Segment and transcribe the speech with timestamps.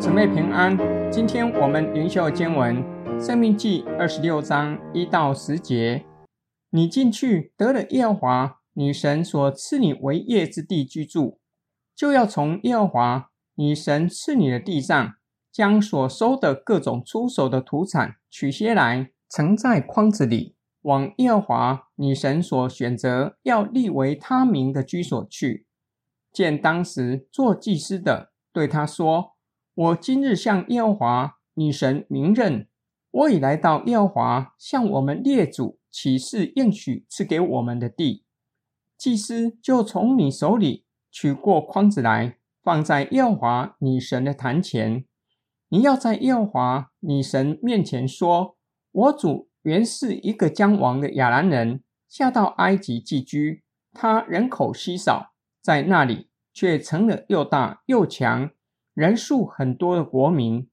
[0.00, 0.74] 姊妹平安。
[1.12, 2.82] 今天我们灵修经文
[3.22, 6.06] 《生命记》二十六章一到十节。
[6.70, 11.38] 你进去得了耶和华女神所赐你为业之地居住，
[11.94, 15.16] 就要从耶和华女神赐你的地上，
[15.52, 25.66] 将所收的各种出手的土产取些来，盛在筐子里，往耶和华女神所选择要立为他名的居所去。
[26.32, 29.29] 见当时做祭司的，对他说
[29.80, 32.68] ：“我今日向耶和华女神明认，
[33.12, 38.26] 我已来到耶和华向我们列祖起誓应许赐给我们的地。
[38.98, 45.06] 祭司就从你手里取过筐子来，放在耶和华女神的坛前。
[45.70, 48.58] 你要在耶和华女神面前说：
[48.92, 53.62] 我主原是一个将亡的亚兰人，下到埃及寄居，
[53.94, 55.32] 他人口稀少。”
[55.64, 58.50] 在那里，却成了又大又强、
[58.94, 60.68] 人数很多的国民。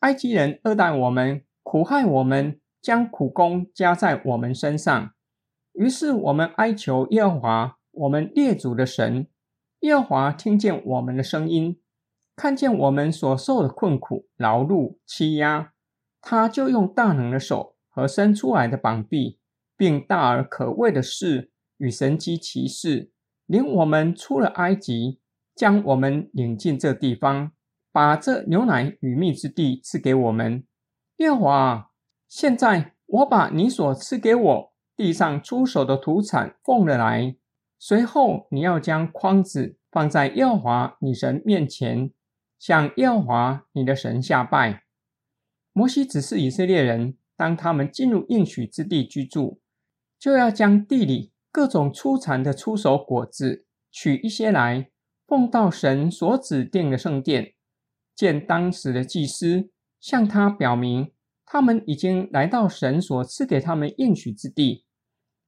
[0.00, 5.10] 埃及人恶待我们，苦害我们，将苦工加在我们身上。
[5.72, 9.26] 于是我们哀求耶和华，我们列祖的神。
[9.80, 11.80] 耶和华听见我们的声音，
[12.34, 15.72] 看见我们所受的困苦、劳碌、欺压，
[16.20, 19.38] 他就用大能的手和伸出来的膀臂，
[19.76, 23.12] 并大而可畏的事与神迹奇事。
[23.46, 25.20] 领我们出了埃及，
[25.58, 27.50] 将我们领进这地方，
[27.90, 30.62] 把这牛奶与蜜之地赐给我们。
[31.16, 31.90] 耶和华，
[32.28, 37.34] 现在我把你所赐给我地上出手的土产奉了来。
[37.76, 42.12] 随后你要将筐子放在耶和华你神面前，
[42.56, 44.84] 向耶和华你的神下拜。
[45.72, 49.60] 摩西指示以色列人，当他们进入应许之地居住，
[50.20, 51.32] 就要将地里。
[51.50, 54.90] 各种出产的出手果子，取一些来，
[55.28, 57.52] 奉到神所指定的圣殿，
[58.16, 61.12] 见当时的祭司，向他表明
[61.44, 64.86] 他们已经来到神所赐给他们应许之地。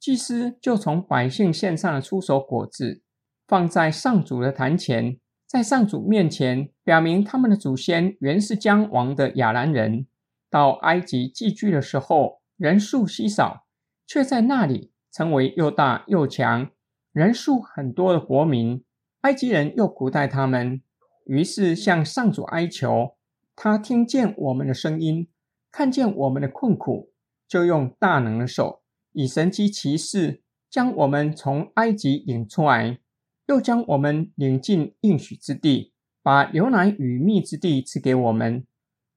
[0.00, 3.02] 祭司就从百姓献上的出手果子，
[3.46, 10.06] 放在上主的坛前，在上主面前表明他们的祖先原是将亡的亚兰人，
[10.50, 13.66] 到埃及寄居的时候，人数稀少，
[14.06, 14.92] 却在那里。
[15.12, 16.70] 成为又大又强、
[17.10, 18.84] 人数很多的国民，
[19.22, 20.80] 埃及人又苦待他们，
[21.24, 23.16] 于是向上主哀求。
[23.54, 25.28] 他听见我们的声音，
[25.70, 27.10] 看见我们的困苦，
[27.48, 28.82] 就用大能的手，
[29.12, 32.98] 以神迹奇事，将我们从埃及引出来，
[33.46, 38.66] 又将我们领进应许之地，把牛奶与蜜之地赐给我们。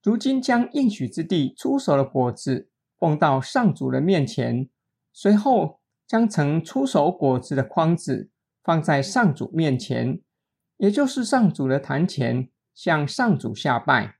[0.03, 4.69] 如今将应许之地出手的果子奉到上主的面前，
[5.13, 5.79] 随后。
[6.09, 8.31] 将盛出手果子的筐子
[8.69, 10.21] 放在上主面前，
[10.77, 14.17] 也就是上主的坛前，向上主下拜。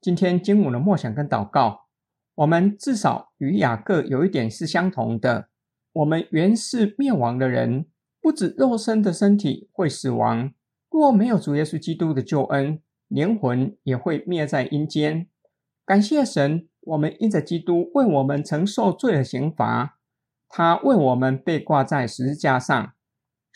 [0.00, 1.86] 今天经文的默想跟祷告，
[2.34, 5.50] 我们至少与雅各有一点是相同的。
[5.92, 7.86] 我们原是灭亡的人，
[8.20, 10.52] 不止肉身的身体会死亡，
[10.90, 15.28] 若没有主耶稣基督的救恩，灵魂也会灭在阴间。
[15.84, 20.00] 感谢神，我们因着基督为我们承受罪的刑罚。
[20.48, 22.92] 他为我们被挂在十字架上，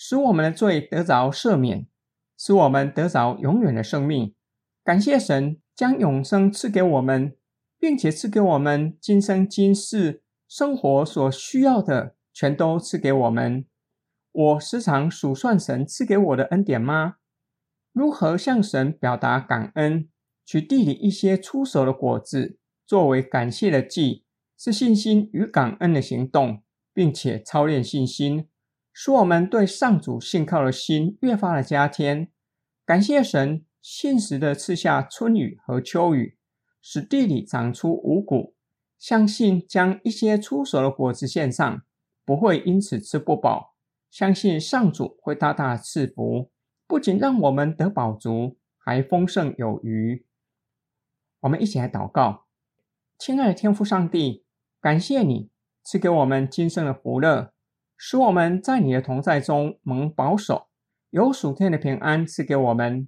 [0.02, 1.86] 使我们的罪得着赦免，
[2.34, 4.34] 使我们得着永远的生命。
[4.82, 7.36] 感谢神将永生赐给我们，
[7.78, 13.66] 并且赐给我们今生今世生活所需要的，全都赐给我们。
[14.32, 17.16] 我时常数算神赐给我的恩典吗？
[17.92, 20.08] 如何向神表达感恩？
[20.46, 24.24] 取地里一些出手的果子作为感谢的祭，
[24.56, 26.62] 是信心与感恩的行动。
[26.92, 28.48] 并且操练信心，
[28.92, 32.28] 使我们对上主信靠的心越发的加添。
[32.84, 36.36] 感谢神，信实的赐下春雨和秋雨，
[36.82, 38.54] 使地里长出五谷。
[38.98, 41.82] 相信将一些出手的果子献上，
[42.24, 43.74] 不会因此吃不饱。
[44.10, 46.50] 相信上主会大大赐福，
[46.86, 50.26] 不仅让我们得饱足，还丰盛有余。
[51.40, 52.46] 我们一起来祷告，
[53.16, 54.44] 亲爱的天父上帝，
[54.80, 55.48] 感谢你。
[55.82, 57.54] 赐给我们今生的福乐，
[58.02, 60.68] 使我们在你的同在中蒙保守，
[61.10, 63.06] 有属天的平安赐给我们。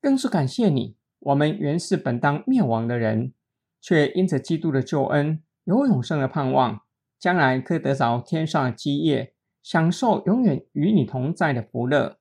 [0.00, 3.32] 更是感谢你，我们原是本当灭亡的人，
[3.80, 6.80] 却因着基督的救恩，有永生的盼望，
[7.16, 12.18] 将来可以得着天上的基业，享受永远与你同在的福乐。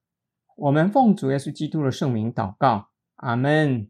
[0.55, 3.87] 我们奉主耶稣基督的圣名祷告，阿门。